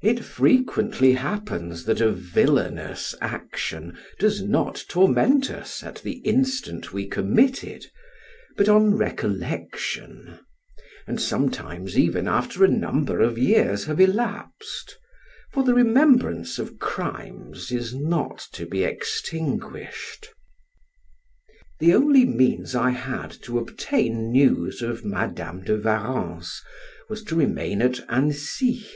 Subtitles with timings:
[0.00, 7.06] It frequently happens that a villainous action does not torment us at the instant we
[7.06, 7.84] commit it,
[8.56, 10.38] but on recollection,
[11.06, 14.96] and sometimes even after a number of years have elapsed,
[15.52, 20.28] for the remembrance of crimes is not to be extinguished.
[21.80, 26.62] The only means I had to obtain news of Madam de Warrens
[27.10, 28.86] was to remain at Annecy.